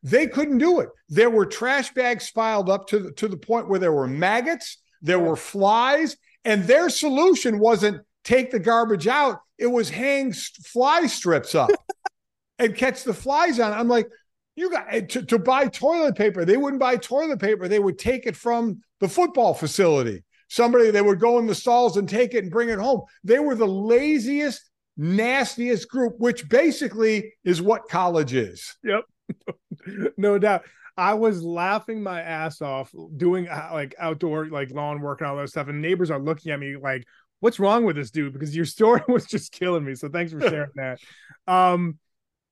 [0.02, 0.90] They couldn't do it.
[1.10, 4.80] There were trash bags piled up to the, to the point where there were maggots,
[5.02, 11.08] there were flies, and their solution wasn't take the garbage out, it was hang fly
[11.08, 11.70] strips up
[12.60, 13.72] and catch the flies on.
[13.72, 14.10] I'm like,
[14.56, 16.46] you got eh, to, to buy toilet paper.
[16.46, 17.68] They wouldn't buy toilet paper.
[17.68, 20.24] They would take it from the football facility.
[20.50, 23.02] Somebody they would go in the stalls and take it and bring it home.
[23.24, 28.76] They were the laziest, nastiest group, which basically is what college is.
[28.84, 29.06] Yep.
[30.18, 30.64] no doubt.
[30.96, 35.38] I was laughing my ass off doing uh, like outdoor like lawn work and all
[35.38, 37.04] that stuff, and neighbors are looking at me like,
[37.40, 38.34] what's wrong with this dude?
[38.34, 39.96] Because your story was just killing me.
[39.96, 41.00] So thanks for sharing that.
[41.48, 41.98] Um,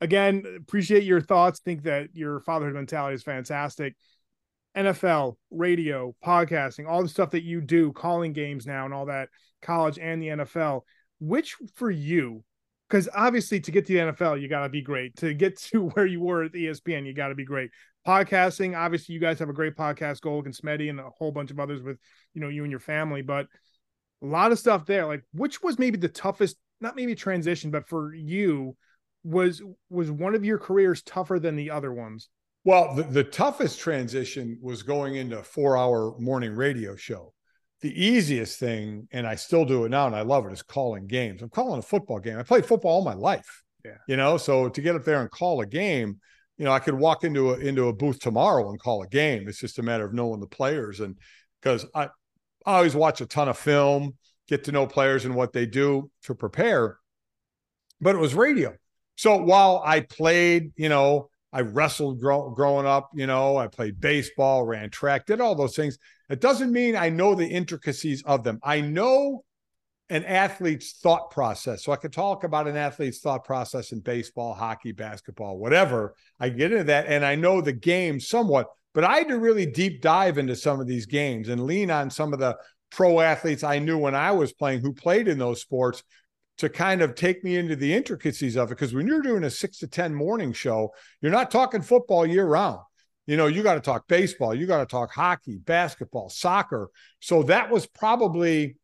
[0.02, 1.60] again, appreciate your thoughts.
[1.60, 3.96] Think that your fatherhood mentality is fantastic.
[4.76, 9.30] NFL, radio, podcasting, all the stuff that you do, calling games now and all that,
[9.62, 10.82] college and the NFL.
[11.20, 12.44] Which for you,
[12.90, 15.16] because obviously to get to the NFL, you got to be great.
[15.18, 17.70] To get to where you were at ESPN, you got to be great.
[18.08, 21.52] Podcasting, obviously, you guys have a great podcast, Golic and Smetty, and a whole bunch
[21.52, 21.98] of others with
[22.34, 23.22] you know you and your family.
[23.22, 23.48] But
[24.24, 25.06] a lot of stuff there.
[25.06, 28.76] Like, which was maybe the toughest, not maybe transition, but for you,
[29.24, 32.30] was was one of your careers tougher than the other ones?
[32.64, 37.34] Well, the, the toughest transition was going into a four hour morning radio show.
[37.82, 41.08] The easiest thing, and I still do it now and I love it, is calling
[41.08, 41.42] games.
[41.42, 42.38] I'm calling a football game.
[42.38, 43.64] I played football all my life.
[43.84, 43.98] Yeah.
[44.08, 46.20] You know, so to get up there and call a game,
[46.58, 49.48] you know, I could walk into a into a booth tomorrow and call a game.
[49.48, 51.00] It's just a matter of knowing the players.
[51.00, 51.18] And
[51.60, 52.04] because I,
[52.66, 54.16] I always watch a ton of film,
[54.48, 57.00] get to know players and what they do to prepare.
[58.00, 58.76] But it was radio.
[59.22, 64.00] So while I played, you know, I wrestled grow, growing up, you know, I played
[64.00, 66.00] baseball, ran track, did all those things.
[66.32, 68.60] It doesn't mean I know the intricacies of them.
[68.64, 69.44] I know
[70.10, 71.84] an athlete's thought process.
[71.84, 76.16] So I could talk about an athlete's thought process in baseball, hockey, basketball, whatever.
[76.40, 79.68] I get into that and I know the game somewhat, but I had to really
[79.68, 82.58] deep dive into some of these games and lean on some of the
[82.90, 86.02] pro athletes I knew when I was playing who played in those sports
[86.62, 88.76] to kind of take me into the intricacies of it.
[88.76, 92.46] Because when you're doing a six to 10 morning show, you're not talking football year
[92.46, 92.80] round.
[93.28, 96.90] You know, you got to talk baseball, you got to talk hockey, basketball, soccer.
[97.20, 98.78] So that was probably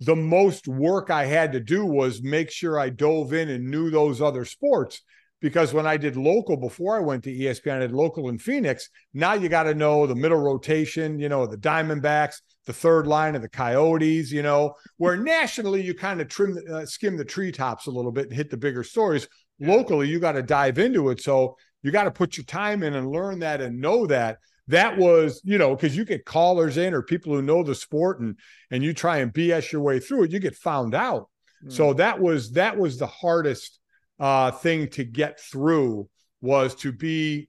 [0.00, 3.90] the most work I had to do was make sure I dove in and knew
[3.90, 5.02] those other sports.
[5.40, 8.90] Because when I did local before I went to ESPN, I did local in Phoenix.
[9.14, 13.34] Now you got to know the middle rotation, you know, the Diamondbacks, the third line
[13.34, 17.86] of the Coyotes, you know, where nationally you kind of trim, uh, skim the treetops
[17.86, 19.26] a little bit and hit the bigger stories.
[19.58, 21.22] Locally, you got to dive into it.
[21.22, 24.38] So you got to put your time in and learn that and know that.
[24.68, 28.20] That was, you know, because you get callers in or people who know the sport
[28.20, 28.38] and
[28.70, 31.28] and you try and BS your way through it, you get found out.
[31.64, 31.72] Mm.
[31.72, 33.79] So that was that was the hardest
[34.20, 36.08] uh, thing to get through
[36.40, 37.48] was to be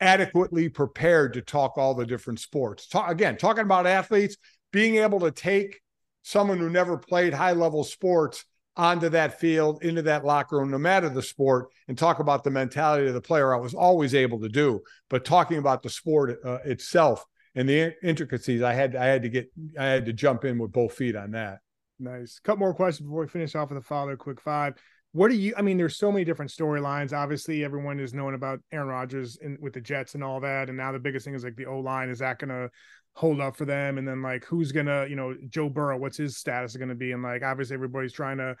[0.00, 2.86] adequately prepared to talk all the different sports.
[2.86, 4.36] Talk, again, talking about athletes,
[4.72, 5.80] being able to take
[6.22, 8.44] someone who never played high level sports
[8.76, 12.50] onto that field, into that locker room, no matter the sport, and talk about the
[12.50, 14.80] mentality of the player, I was always able to do.
[15.10, 17.24] But talking about the sport uh, itself
[17.56, 20.70] and the intricacies, I had I had to get I had to jump in with
[20.70, 21.58] both feet on that.
[21.98, 22.38] Nice.
[22.38, 24.16] A couple more questions before we finish off with the father.
[24.16, 24.74] Quick five.
[25.12, 25.54] What do you?
[25.56, 27.12] I mean, there's so many different storylines.
[27.12, 30.68] Obviously, everyone is knowing about Aaron Rodgers and with the Jets and all that.
[30.68, 32.10] And now the biggest thing is like the O line.
[32.10, 32.70] Is that going to
[33.18, 36.36] hold up for them and then like who's gonna you know joe burrow what's his
[36.36, 38.54] status going to be and like obviously everybody's trying to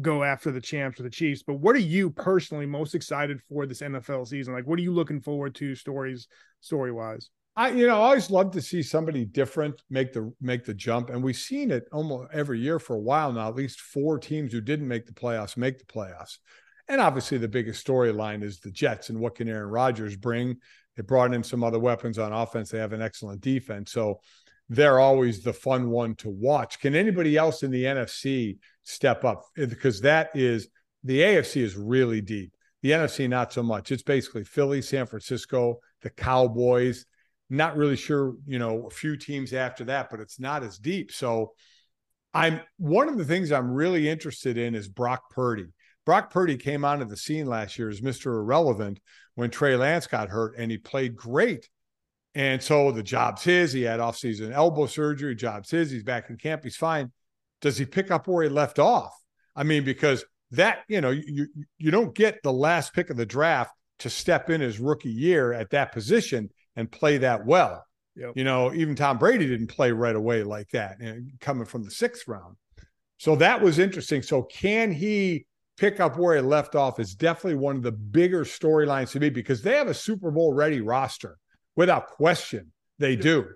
[0.00, 3.66] go after the champs or the chiefs but what are you personally most excited for
[3.66, 6.26] this nfl season like what are you looking forward to stories
[6.60, 10.64] story wise I, you know, I always love to see somebody different make the make
[10.64, 13.48] the jump, and we've seen it almost every year for a while now.
[13.48, 16.38] At least four teams who didn't make the playoffs make the playoffs,
[16.88, 20.56] and obviously the biggest storyline is the Jets and what can Aaron Rodgers bring.
[20.96, 22.70] They brought in some other weapons on offense.
[22.70, 23.92] They have an excellent defense.
[23.92, 24.20] So
[24.68, 26.78] they're always the fun one to watch.
[26.78, 29.44] Can anybody else in the NFC step up?
[29.60, 30.68] Uh, because that is
[31.02, 32.52] the AFC is really deep.
[32.82, 33.90] The NFC, not so much.
[33.92, 37.04] It's basically Philly, San Francisco, the Cowboys.
[37.50, 41.10] Not really sure, you know, a few teams after that, but it's not as deep.
[41.10, 41.52] So
[42.32, 45.66] I'm one of the things I'm really interested in is Brock Purdy.
[46.06, 48.26] Brock Purdy came onto the scene last year as Mr.
[48.26, 49.00] Irrelevant
[49.34, 51.68] when Trey Lance got hurt, and he played great.
[52.34, 53.72] And so the job's his.
[53.72, 55.34] He had offseason elbow surgery.
[55.34, 55.90] Job's his.
[55.90, 56.62] He's back in camp.
[56.62, 57.10] He's fine.
[57.60, 59.12] Does he pick up where he left off?
[59.56, 63.26] I mean, because that you know you you don't get the last pick of the
[63.26, 67.84] draft to step in his rookie year at that position and play that well.
[68.16, 68.32] Yep.
[68.34, 71.84] You know, even Tom Brady didn't play right away like that, you know, coming from
[71.84, 72.56] the sixth round.
[73.18, 74.22] So that was interesting.
[74.22, 78.44] So can he pick up where he left off is definitely one of the bigger
[78.44, 81.38] storylines to me because they have a Super Bowl ready roster
[81.76, 82.72] without question.
[82.98, 83.46] They do.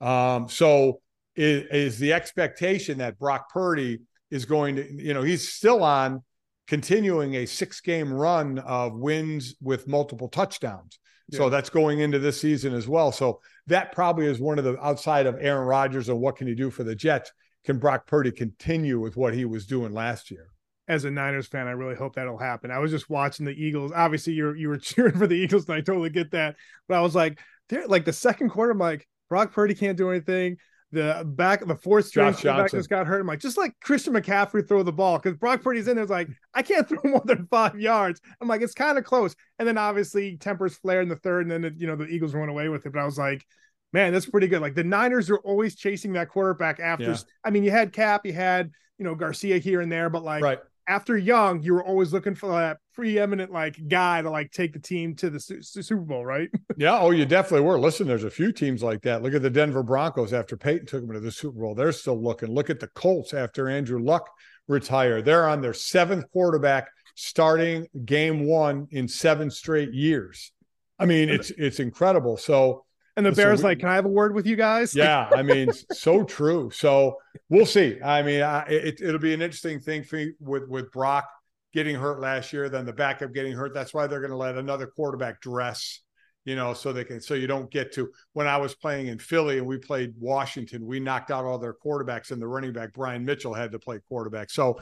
[0.00, 1.00] Um, so
[1.36, 4.00] is, is the expectation that Brock Purdy
[4.30, 6.22] is going to, you know, he's still on
[6.68, 10.98] continuing a six game run of wins with multiple touchdowns.
[11.30, 11.38] Yeah.
[11.38, 13.10] So that's going into this season as well.
[13.10, 16.54] So that probably is one of the outside of Aaron Rodgers and what can he
[16.54, 17.32] do for the Jets?
[17.64, 20.48] Can Brock Purdy continue with what he was doing last year?
[20.88, 22.70] as a Niners fan, I really hope that'll happen.
[22.70, 23.92] I was just watching the Eagles.
[23.94, 26.56] Obviously, you're you were cheering for the Eagles, and I totally get that.
[26.88, 30.10] But I was like, they're like the second quarter, I'm like, Brock Purdy can't do
[30.10, 30.56] anything.
[30.90, 33.20] The back of the fourth string back just got hurt.
[33.20, 36.02] I'm like, just like Christian McCaffrey throw the ball because Brock Purdy's in there.
[36.02, 38.20] It's like I can't throw more than five yards.
[38.40, 39.34] I'm like, it's kind of close.
[39.58, 42.34] And then obviously tempers flare in the third, and then it, you know the Eagles
[42.34, 42.92] run away with it.
[42.92, 43.44] But I was like,
[43.92, 44.62] man, that's pretty good.
[44.62, 47.04] Like the Niners are always chasing that quarterback after.
[47.04, 47.18] Yeah.
[47.44, 50.42] I mean, you had Kap, you had you know Garcia here and there, but like
[50.42, 50.58] right.
[50.86, 54.80] after Young, you were always looking for that preeminent like guy to like take the
[54.80, 56.50] team to the su- Super Bowl, right?
[56.76, 56.98] yeah.
[56.98, 57.78] Oh, you definitely were.
[57.78, 59.22] Listen, there's a few teams like that.
[59.22, 61.76] Look at the Denver Broncos after Peyton took them to the Super Bowl.
[61.76, 62.52] They're still looking.
[62.52, 64.28] Look at the Colts after Andrew Luck
[64.66, 65.24] retired.
[65.24, 70.50] They're on their seventh quarterback starting game one in seven straight years.
[70.98, 72.36] I mean, it's it's incredible.
[72.36, 72.84] So
[73.16, 74.92] and the Bears we, like, can I have a word with you guys?
[74.92, 76.70] Yeah, I mean, so true.
[76.72, 77.16] So
[77.48, 78.00] we'll see.
[78.02, 81.28] I mean, I, it, it'll be an interesting thing for with with Brock
[81.72, 83.74] getting hurt last year, then the backup getting hurt.
[83.74, 86.00] That's why they're going to let another quarterback dress,
[86.44, 89.18] you know, so they can so you don't get to when I was playing in
[89.18, 92.92] Philly and we played Washington, we knocked out all their quarterbacks and the running back
[92.92, 94.50] Brian Mitchell had to play quarterback.
[94.50, 94.80] So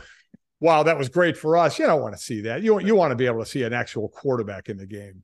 [0.59, 2.63] while that was great for us, you don't want to see that.
[2.63, 5.23] You you want to be able to see an actual quarterback in the game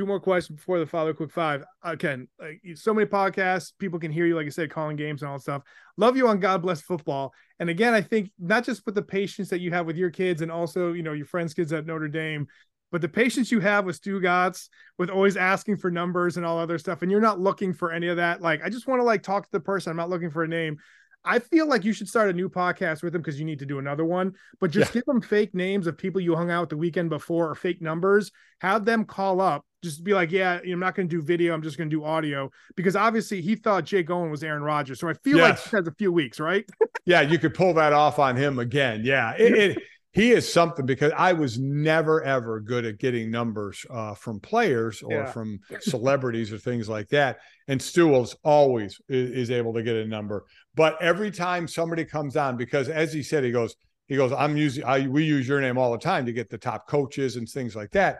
[0.00, 4.10] two more questions before the father quick five again like so many podcasts people can
[4.10, 5.62] hear you like i said calling games and all that stuff
[5.98, 9.50] love you on god bless football and again i think not just with the patience
[9.50, 12.08] that you have with your kids and also you know your friends kids at notre
[12.08, 12.46] dame
[12.90, 16.76] but the patience you have with Stugotz, with always asking for numbers and all other
[16.76, 18.40] stuff, and you're not looking for any of that.
[18.40, 19.90] Like, I just want to like talk to the person.
[19.90, 20.76] I'm not looking for a name.
[21.24, 23.66] I feel like you should start a new podcast with them because you need to
[23.66, 24.34] do another one.
[24.58, 25.00] But just yeah.
[25.00, 28.32] give them fake names of people you hung out the weekend before or fake numbers.
[28.60, 29.64] Have them call up.
[29.82, 31.54] Just be like, yeah, I'm not going to do video.
[31.54, 35.00] I'm just going to do audio because obviously he thought Jake Owen was Aaron Rodgers.
[35.00, 35.58] So I feel yes.
[35.58, 36.64] like he has a few weeks, right?
[37.06, 39.02] yeah, you could pull that off on him again.
[39.04, 43.86] Yeah, it, it, he is something because I was never ever good at getting numbers
[43.90, 45.26] uh, from players or yeah.
[45.26, 47.38] from celebrities or things like that.
[47.68, 50.46] And Stu was always is, is able to get a number.
[50.74, 53.76] But every time somebody comes on, because as he said, he goes,
[54.08, 56.58] he goes, I'm using, I, we use your name all the time to get the
[56.58, 58.18] top coaches and things like that.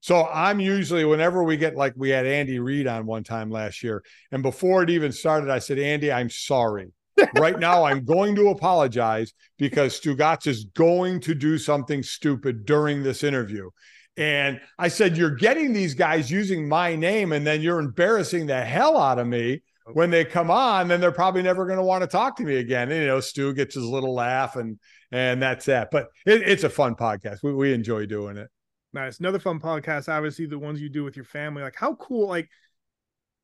[0.00, 3.82] So I'm usually, whenever we get like we had Andy Reid on one time last
[3.82, 6.92] year, and before it even started, I said, Andy, I'm sorry.
[7.36, 13.02] Right now, I'm going to apologize because Stugotz is going to do something stupid during
[13.02, 13.70] this interview.
[14.16, 18.62] And I said, You're getting these guys using my name, and then you're embarrassing the
[18.62, 22.02] hell out of me when they come on, then they're probably never going to want
[22.02, 22.90] to talk to me again.
[22.90, 24.78] And, you know, Stu gets his little laugh and
[25.10, 25.90] and that's that.
[25.90, 27.42] But it, it's a fun podcast.
[27.42, 28.48] We, we enjoy doing it.
[28.92, 29.20] Nice.
[29.20, 30.08] Another fun podcast.
[30.08, 31.62] Obviously, the ones you do with your family.
[31.62, 32.48] Like, how cool, like,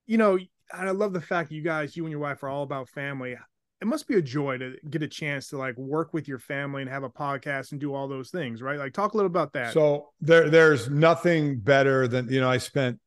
[0.07, 0.39] you know,
[0.73, 3.37] I love the fact you guys, you and your wife are all about family.
[3.81, 6.83] It must be a joy to get a chance to like work with your family
[6.83, 8.79] and have a podcast and do all those things, right?
[8.79, 9.73] Like, talk a little about that.
[9.73, 12.51] So there, there's nothing better than you know.
[12.51, 12.99] I spent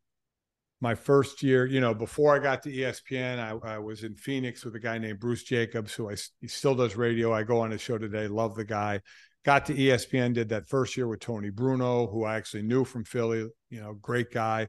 [0.81, 4.65] my first year, you know, before I got to ESPN, I, I, was in Phoenix
[4.65, 7.31] with a guy named Bruce Jacobs, who I he still does radio.
[7.31, 8.27] I go on his show today.
[8.27, 9.01] Love the guy.
[9.45, 13.03] Got to ESPN, did that first year with Tony Bruno, who I actually knew from
[13.03, 13.47] Philly.
[13.69, 14.67] You know, great guy.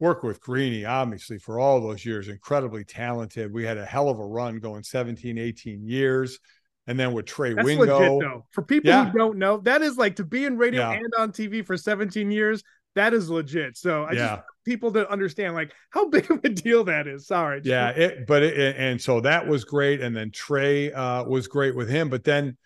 [0.00, 2.28] Worked with Greeny, obviously, for all those years.
[2.28, 3.52] Incredibly talented.
[3.52, 6.38] We had a hell of a run going 17, 18 years.
[6.86, 7.98] And then with Trey That's Wingo.
[7.98, 8.46] Legit, though.
[8.50, 9.10] For people yeah.
[9.10, 10.98] who don't know, that is like to be in radio yeah.
[10.98, 12.62] and on TV for 17 years
[12.94, 13.76] that is legit.
[13.76, 14.36] So I yeah.
[14.36, 17.26] just people to understand like how big of a deal that is.
[17.26, 17.60] Sorry.
[17.64, 21.74] Yeah, it, but it, and so that was great, and then Trey uh, was great
[21.76, 22.56] with him, but then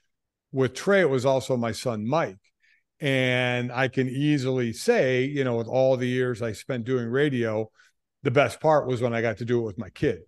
[0.53, 2.39] with Trey it was also my son Mike,
[3.01, 7.71] and I can easily say, you know, with all the years I spent doing radio,
[8.23, 10.21] the best part was when I got to do it with my kid.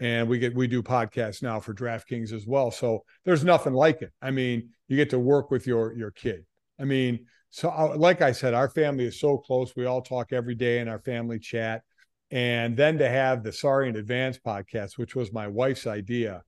[0.00, 2.70] And we get we do podcasts now for DraftKings as well.
[2.70, 4.12] So there's nothing like it.
[4.20, 6.44] I mean, you get to work with your your kid.
[6.80, 10.32] I mean, so uh, like i said our family is so close we all talk
[10.32, 11.82] every day in our family chat
[12.32, 16.42] and then to have the sorry in advance podcast which was my wife's idea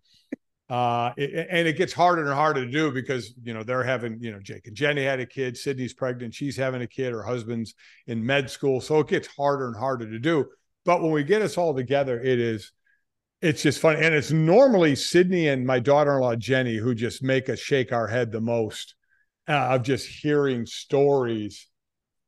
[0.68, 4.18] uh, it, and it gets harder and harder to do because you know they're having
[4.20, 7.22] you know jake and jenny had a kid sydney's pregnant she's having a kid her
[7.22, 7.74] husband's
[8.08, 10.44] in med school so it gets harder and harder to do
[10.84, 12.72] but when we get us all together it is
[13.42, 17.60] it's just fun and it's normally sydney and my daughter-in-law jenny who just make us
[17.60, 18.96] shake our head the most
[19.48, 21.68] uh, of just hearing stories.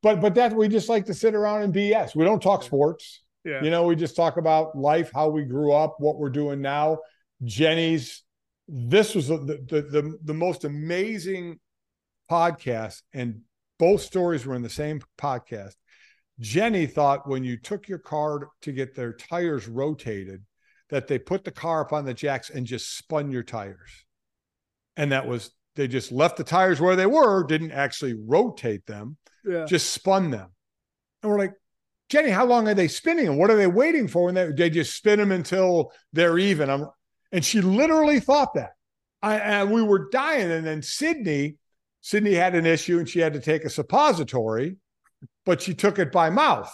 [0.03, 2.15] But but that we just like to sit around and BS.
[2.15, 3.23] We don't talk sports.
[3.45, 3.63] Yeah.
[3.63, 6.99] You know, we just talk about life, how we grew up, what we're doing now.
[7.45, 8.23] Jenny's
[8.69, 11.59] this was the the the, the most amazing
[12.31, 13.41] podcast and
[13.79, 15.75] both stories were in the same podcast.
[16.41, 20.45] Jenny thought when you took your car to get their tires rotated,
[20.91, 24.05] that they put the car up on the jacks and just spun your tires.
[24.97, 29.17] And that was they just left the tires where they were, didn't actually rotate them,
[29.45, 29.65] yeah.
[29.65, 30.49] just spun them.
[31.23, 31.55] And we're like,
[32.09, 34.29] Jenny, how long are they spinning and what are they waiting for?
[34.29, 36.71] And they, they just spin them until they're even.
[36.71, 36.87] I'm,
[37.33, 38.73] And she literally thought that.
[39.23, 40.51] I, and we were dying.
[40.51, 41.57] And then Sydney,
[42.01, 44.77] Sydney had an issue and she had to take a suppository,
[45.45, 46.73] but she took it by mouth.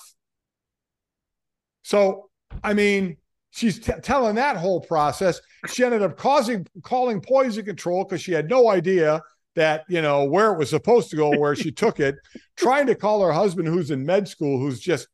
[1.82, 2.30] So,
[2.62, 3.16] I mean,
[3.50, 5.40] she's t- telling that whole process.
[5.68, 9.22] She ended up causing calling poison control because she had no idea
[9.55, 12.16] that you know where it was supposed to go, where she took it.
[12.57, 15.09] Trying to call her husband, who's in med school, who's just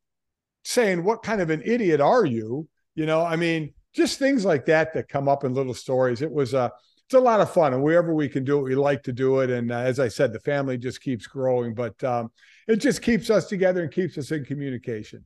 [0.64, 4.66] saying, "What kind of an idiot are you?" You know, I mean, just things like
[4.66, 6.22] that that come up in little stories.
[6.22, 6.68] It was a uh,
[7.06, 9.40] it's a lot of fun, and wherever we can do it, we like to do
[9.40, 9.50] it.
[9.50, 12.30] And uh, as I said, the family just keeps growing, but um,
[12.68, 15.24] it just keeps us together and keeps us in communication.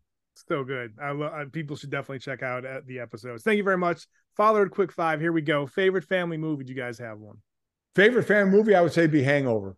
[0.49, 0.95] So good.
[0.99, 3.43] I lo- people should definitely check out uh, the episodes.
[3.43, 4.07] Thank you very much.
[4.35, 5.21] Followed quick five.
[5.21, 5.67] Here we go.
[5.67, 6.65] Favorite family movie?
[6.65, 7.37] Do you guys have one?
[7.95, 8.75] Favorite family movie?
[8.75, 9.77] I would say be Hangover.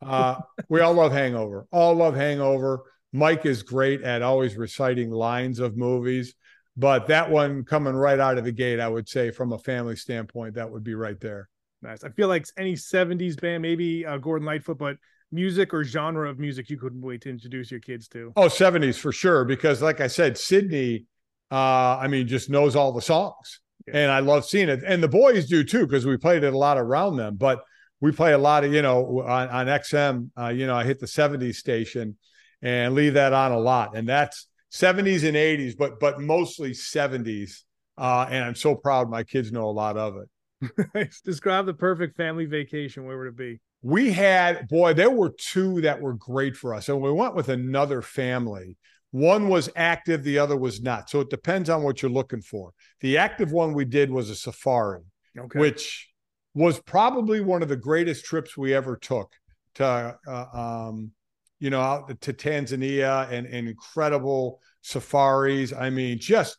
[0.00, 0.36] Uh,
[0.68, 1.66] we all love Hangover.
[1.72, 2.84] All love Hangover.
[3.12, 6.34] Mike is great at always reciting lines of movies,
[6.76, 9.96] but that one coming right out of the gate, I would say from a family
[9.96, 11.48] standpoint, that would be right there.
[11.82, 12.02] Nice.
[12.02, 14.96] I feel like any '70s band, maybe uh, Gordon Lightfoot, but
[15.34, 18.32] music or genre of music you couldn't wait to introduce your kids to?
[18.36, 19.44] Oh, 70s for sure.
[19.44, 21.06] Because like I said, Sydney,
[21.50, 23.60] uh, I mean, just knows all the songs.
[23.86, 23.96] Yeah.
[23.96, 24.82] And I love seeing it.
[24.86, 27.36] And the boys do too, because we played it a lot around them.
[27.36, 27.62] But
[28.00, 31.00] we play a lot of, you know, on, on XM, uh, you know, I hit
[31.00, 32.16] the 70s station
[32.62, 33.96] and leave that on a lot.
[33.96, 37.62] And that's 70s and 80s, but but mostly 70s.
[37.96, 41.12] Uh, and I'm so proud my kids know a lot of it.
[41.24, 43.04] Describe the perfect family vacation.
[43.04, 43.60] Where would it be?
[43.84, 47.50] we had boy there were two that were great for us and we went with
[47.50, 48.76] another family
[49.10, 52.72] one was active the other was not so it depends on what you're looking for
[53.00, 55.02] the active one we did was a safari
[55.38, 55.58] okay.
[55.58, 56.08] which
[56.54, 59.30] was probably one of the greatest trips we ever took
[59.74, 61.10] to uh, um,
[61.58, 66.56] you know out to tanzania and, and incredible safaris i mean just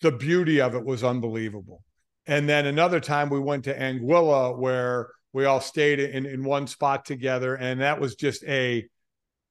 [0.00, 1.82] the beauty of it was unbelievable
[2.26, 6.66] and then another time we went to anguilla where we all stayed in, in one
[6.66, 7.54] spot together.
[7.54, 8.86] And that was just a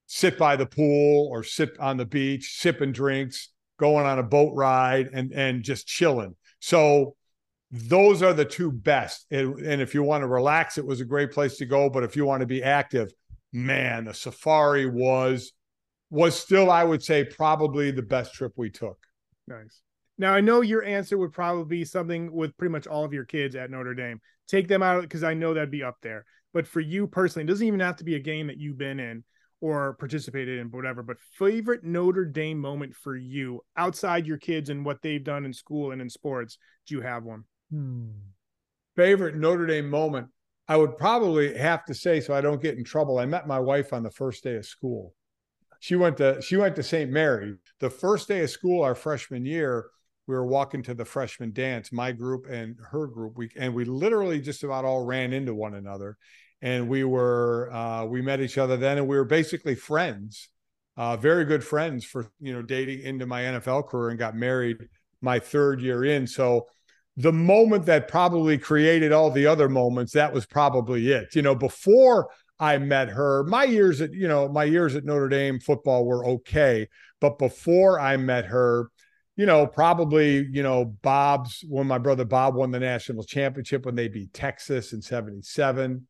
[0.06, 4.54] sit by the pool or sit on the beach, sipping drinks, going on a boat
[4.56, 6.36] ride and, and just chilling.
[6.60, 7.16] So
[7.72, 9.26] those are the two best.
[9.32, 11.90] And, and if you want to relax, it was a great place to go.
[11.90, 13.12] But if you want to be active,
[13.52, 15.54] man, the safari was
[16.10, 18.98] was still, I would say, probably the best trip we took.
[19.48, 19.82] Nice.
[20.18, 23.26] Now I know your answer would probably be something with pretty much all of your
[23.26, 24.20] kids at Notre Dame
[24.52, 26.26] take them out because I know that'd be up there.
[26.54, 29.00] But for you personally, it doesn't even have to be a game that you've been
[29.00, 29.24] in
[29.62, 31.02] or participated in, whatever.
[31.02, 35.54] But favorite Notre Dame moment for you outside your kids and what they've done in
[35.54, 36.58] school and in sports?
[36.88, 37.46] Do you have one?
[37.72, 38.10] Hmm.
[38.96, 40.28] Favorite Notre Dame moment?
[40.72, 43.20] I would probably have to say, so I don't get in trouble.
[43.20, 45.14] I met my wife on the first day of school.
[45.82, 47.12] She went to she went to St.
[47.12, 47.56] Mary.
[47.82, 49.88] The first day of school, our freshman year,
[50.28, 53.34] we were walking to the freshman dance, my group and her group.
[53.36, 56.18] We and we literally just about all ran into one another,
[56.62, 60.48] and we were uh, we met each other then, and we were basically friends,
[60.96, 64.78] uh, very good friends for you know dating into my NFL career, and got married
[65.20, 66.26] my third year in.
[66.26, 66.68] So
[67.18, 71.36] the moment that probably created all the other moments, that was probably it.
[71.36, 75.30] You know, before I met her, my years at you know my years at Notre
[75.30, 76.88] Dame football were okay,
[77.20, 78.90] but before I met her
[79.42, 83.96] you know, probably, you know, Bob's when my brother Bob won the national championship when
[83.96, 86.06] they beat Texas in 77.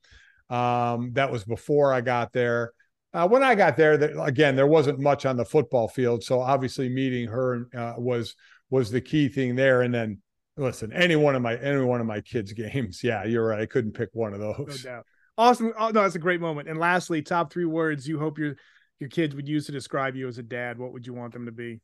[0.49, 2.74] Um, that was before I got there.
[3.14, 6.24] Uh, when I got there, that, again, there wasn't much on the football field.
[6.24, 8.36] So obviously meeting her uh, was,
[8.70, 9.82] was the key thing there.
[9.82, 10.20] And then
[10.58, 13.04] listen, any one of my, any one of my kids games.
[13.04, 13.62] Yeah, you're right.
[13.62, 14.84] I couldn't pick one of those.
[14.86, 15.06] No doubt.
[15.38, 15.74] Awesome.
[15.78, 16.68] Oh, no, that's a great moment.
[16.68, 18.56] And lastly, top three words you hope your,
[18.99, 20.78] your kids would use to describe you as a dad.
[20.78, 21.80] What would you want them to be?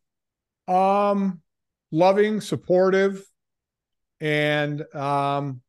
[0.68, 1.42] Um,
[1.92, 3.24] loving, supportive,
[4.20, 5.62] and um,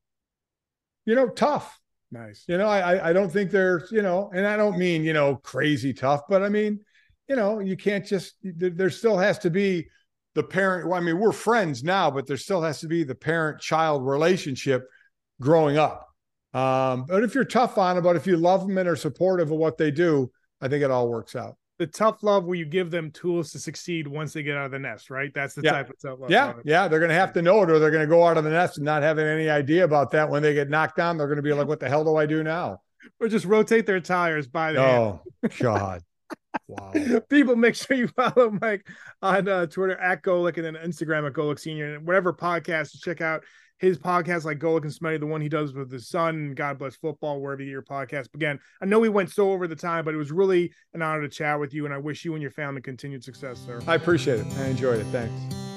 [1.07, 1.81] you know, tough.
[2.11, 2.45] Nice.
[2.49, 5.37] You know, I I don't think they're you know, and I don't mean you know
[5.37, 6.81] crazy tough, but I mean,
[7.29, 8.35] you know, you can't just.
[8.43, 9.89] There still has to be
[10.39, 10.89] the parent.
[10.89, 14.89] Well, I mean, we're friends now, but there still has to be the parent-child relationship
[15.41, 16.07] growing up.
[16.55, 19.51] Um, but if you're tough on it, but if you love them and are supportive
[19.51, 20.31] of what they do,
[20.61, 23.59] I think it all works out the tough love where you give them tools to
[23.59, 25.33] succeed once they get out of the nest, right?
[25.33, 25.73] That's the yeah.
[25.73, 26.31] type of tough love.
[26.31, 28.37] Yeah, yeah, they're going to have to know it, or they're going to go out
[28.37, 30.29] of the nest and not having any idea about that.
[30.29, 32.27] When they get knocked down, they're going to be like, "What the hell do I
[32.27, 32.83] do now?"
[33.21, 34.81] Or just rotate their tires by the.
[34.81, 35.23] Oh
[35.61, 36.03] God.
[36.67, 36.93] Wow.
[37.31, 38.87] People, make sure you follow Mike
[39.23, 42.99] on uh, Twitter at Golic and then Instagram at Golic Senior and whatever podcast to
[42.99, 43.45] check out
[43.79, 46.97] his podcast like Golic and Smetty, the one he does with his son, God bless
[46.97, 48.35] football, wherever you your podcast.
[48.35, 51.23] Again, I know we went so over the time, but it was really an honor
[51.23, 53.81] to chat with you, and I wish you and your family continued success, sir.
[53.87, 54.47] I appreciate it.
[54.59, 55.07] I enjoyed it.
[55.07, 55.68] Thanks.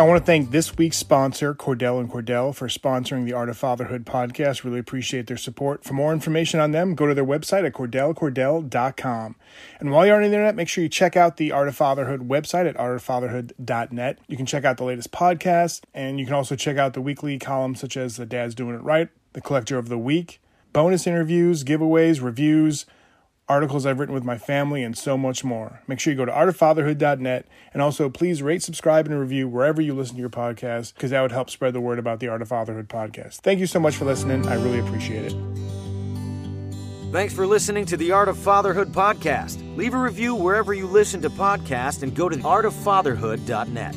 [0.00, 3.58] I want to thank this week's sponsor, Cordell and Cordell, for sponsoring the Art of
[3.58, 4.64] Fatherhood podcast.
[4.64, 5.84] Really appreciate their support.
[5.84, 9.36] For more information on them, go to their website at cordellcordell.com.
[9.78, 12.30] And while you're on the internet, make sure you check out the Art of Fatherhood
[12.30, 14.18] website at artoffatherhood.net.
[14.26, 17.38] You can check out the latest podcast, and you can also check out the weekly
[17.38, 20.40] columns such as The Dad's Doing It Right, The Collector of the Week,
[20.72, 22.86] bonus interviews, giveaways, reviews,
[23.50, 25.82] articles I've written with my family, and so much more.
[25.88, 29.92] Make sure you go to artoffatherhood.net and also please rate, subscribe, and review wherever you
[29.92, 32.48] listen to your podcast because that would help spread the word about the Art of
[32.48, 33.40] Fatherhood podcast.
[33.40, 34.46] Thank you so much for listening.
[34.46, 35.34] I really appreciate it.
[37.10, 39.76] Thanks for listening to the Art of Fatherhood podcast.
[39.76, 43.96] Leave a review wherever you listen to podcasts and go to artoffatherhood.net.